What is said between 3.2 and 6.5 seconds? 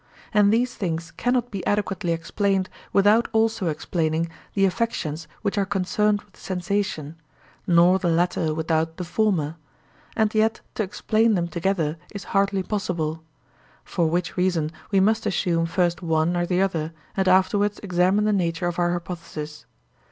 also explaining the affections which are concerned with